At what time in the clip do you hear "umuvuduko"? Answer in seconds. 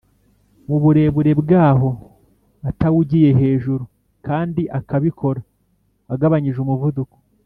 6.63-7.15